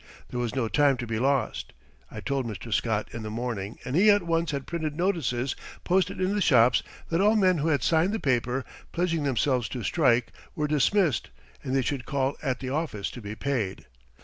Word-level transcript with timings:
There 0.29 0.39
was 0.39 0.55
no 0.55 0.67
time 0.67 0.97
to 0.97 1.05
be 1.05 1.19
lost. 1.19 1.73
I 2.09 2.21
told 2.21 2.47
Mr. 2.47 2.73
Scott 2.73 3.09
in 3.13 3.21
the 3.21 3.29
morning 3.29 3.77
and 3.85 3.95
he 3.95 4.09
at 4.09 4.23
once 4.23 4.49
had 4.49 4.65
printed 4.65 4.97
notices 4.97 5.55
posted 5.83 6.19
in 6.19 6.33
the 6.33 6.41
shops 6.41 6.81
that 7.09 7.21
all 7.21 7.35
men 7.35 7.59
who 7.59 7.67
had 7.67 7.83
signed 7.83 8.11
the 8.11 8.19
paper, 8.19 8.65
pledging 8.93 9.21
themselves 9.25 9.69
to 9.69 9.83
strike, 9.83 10.31
were 10.55 10.65
dismissed 10.67 11.29
and 11.63 11.75
they 11.75 11.83
should 11.83 12.05
call 12.07 12.35
at 12.41 12.61
the 12.61 12.69
office 12.71 13.11
to 13.11 13.21
be 13.21 13.35
paid. 13.35 13.85